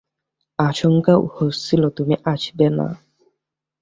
[0.59, 2.87] আশঙ্কা হচ্ছিল তুমি আসবে না।